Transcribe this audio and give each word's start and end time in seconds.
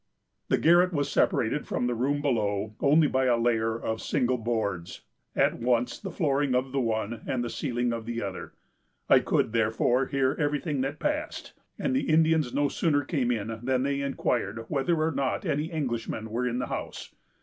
"The 0.49 0.57
garret 0.57 0.93
was 0.93 1.11
separated 1.11 1.67
from 1.67 1.85
the 1.85 1.93
room 1.93 2.21
below 2.23 2.73
only 2.79 3.07
by 3.07 3.25
a 3.25 3.37
layer 3.37 3.77
of 3.79 4.01
single 4.01 4.39
boards, 4.39 5.01
at 5.35 5.59
once 5.59 5.99
the 5.99 6.09
flooring 6.09 6.55
of 6.55 6.71
the 6.71 6.79
one 6.79 7.21
and 7.27 7.43
the 7.43 7.51
ceiling 7.51 7.93
of 7.93 8.07
the 8.07 8.19
other. 8.19 8.53
I 9.11 9.19
could, 9.19 9.51
therefore, 9.51 10.07
hear 10.07 10.35
every 10.39 10.59
thing 10.59 10.81
that 10.81 10.97
passed; 10.97 11.53
and 11.77 11.95
the 11.95 12.09
Indians 12.09 12.51
no 12.51 12.67
sooner 12.67 13.03
came 13.03 13.29
in 13.29 13.59
than 13.61 13.83
they 13.83 14.01
inquired 14.01 14.65
whether 14.69 14.99
or 14.99 15.11
not 15.11 15.45
any 15.45 15.71
Englishmen 15.71 16.31
were 16.31 16.47
in 16.47 16.57
the 16.57 16.65
house. 16.65 17.13